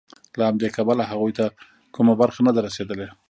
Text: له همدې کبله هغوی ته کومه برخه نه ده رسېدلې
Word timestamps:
له 0.37 0.43
همدې 0.49 0.67
کبله 0.75 1.03
هغوی 1.11 1.33
ته 1.37 1.45
کومه 1.95 2.13
برخه 2.21 2.39
نه 2.47 2.51
ده 2.55 2.61
رسېدلې 2.67 3.07